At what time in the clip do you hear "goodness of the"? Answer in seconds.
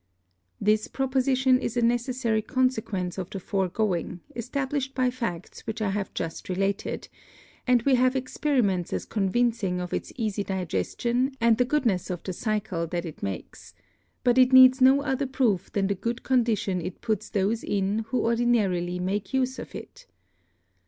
11.65-12.33